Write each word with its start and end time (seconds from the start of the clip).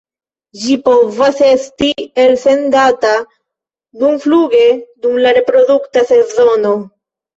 Ĝi 0.61 0.75
povas 0.87 1.41
esti 1.47 1.89
elsendata 2.23 3.11
dumfluge 4.05 4.65
dum 5.05 5.21
la 5.27 5.35
reprodukta 5.41 6.05
sezono. 6.15 6.73